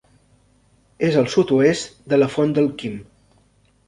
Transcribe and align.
És 1.09 1.17
al 1.21 1.29
sud-oest 1.33 1.91
de 2.13 2.19
la 2.21 2.31
Font 2.37 2.57
del 2.57 2.71
Quim. 2.81 2.97